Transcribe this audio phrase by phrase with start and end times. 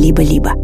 [0.00, 0.54] «Либо-либо».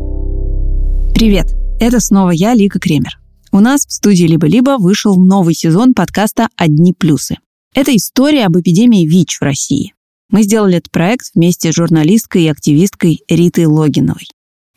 [1.14, 3.18] Привет, это снова я, Лика Кремер.
[3.52, 7.36] У нас в студии «Либо-либо» вышел новый сезон подкаста «Одни плюсы».
[7.74, 9.92] Это история об эпидемии ВИЧ в России.
[10.30, 14.26] Мы сделали этот проект вместе с журналисткой и активисткой Ритой Логиновой.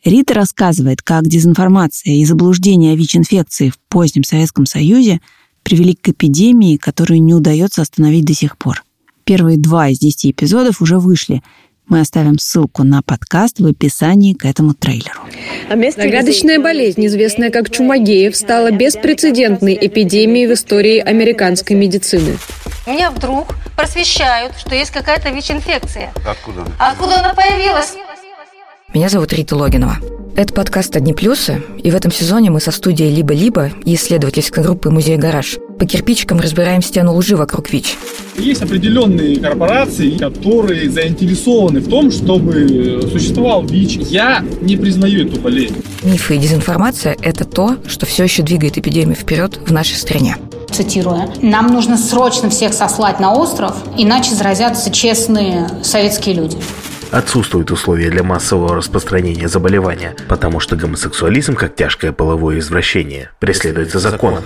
[0.04, 5.21] Рита рассказывает, как дезинформация и заблуждение о ВИЧ-инфекции в позднем Советском Союзе
[5.64, 8.84] привели к эпидемии, которую не удается остановить до сих пор.
[9.23, 11.44] Первые два из десяти эпизодов уже вышли.
[11.90, 15.21] Мы оставим ссылку на подкаст в описании к этому трейлеру.
[15.70, 22.38] Загадочная болезнь, известная как чумагеев, стала беспрецедентной эпидемией в истории американской медицины.
[22.86, 26.14] Меня вдруг просвещают, что есть какая-то ВИЧ-инфекция.
[26.28, 26.64] Откуда?
[26.78, 27.96] А откуда она появилась?
[28.94, 29.97] Меня зовут Рита Логинова.
[30.36, 34.89] Это подкаст «Одни плюсы», и в этом сезоне мы со студией «Либо-либо» и исследовательской группы
[34.89, 37.97] «Музей Гараж» по кирпичикам разбираем стену лжи вокруг ВИЧ.
[38.38, 44.08] Есть определенные корпорации, которые заинтересованы в том, чтобы существовал ВИЧ.
[44.09, 45.75] Я не признаю эту болезнь.
[46.03, 50.38] Мифы и дезинформация– это то, что все еще двигает эпидемию вперед в нашей стране.
[50.72, 56.57] Цитируя, «Нам нужно срочно всех сослать на остров, иначе заразятся честные советские люди».
[57.11, 64.43] Отсутствуют условия для массового распространения заболевания, потому что гомосексуализм, как тяжкое половое извращение, преследуется законом.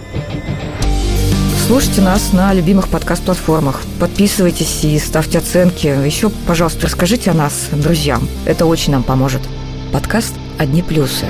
[1.67, 3.81] Слушайте нас на любимых подкаст-платформах.
[3.99, 5.87] Подписывайтесь и ставьте оценки.
[5.87, 8.27] Еще, пожалуйста, расскажите о нас друзьям.
[8.45, 9.41] Это очень нам поможет.
[9.91, 11.25] Подкаст «Одни плюсы».